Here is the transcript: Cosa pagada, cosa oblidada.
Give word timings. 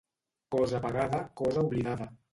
Cosa 0.55 0.81
pagada, 0.85 1.19
cosa 1.41 1.61
oblidada. 1.67 2.11